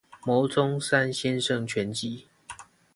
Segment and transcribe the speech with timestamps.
[0.25, 2.25] 牟宗三先生全集